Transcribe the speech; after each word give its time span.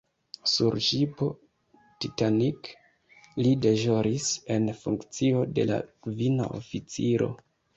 Sur 0.51 0.77
ŝipo 0.85 1.27
"Titanic" 2.05 2.71
li 3.45 3.53
deĵoris 3.67 4.31
en 4.57 4.67
funkcio 4.81 5.45
de 5.61 5.69
la 5.73 5.81
kvina 6.07 6.53
oficiro. 6.61 7.31